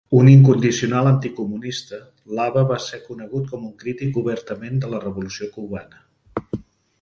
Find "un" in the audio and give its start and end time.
0.19-0.27, 3.69-3.75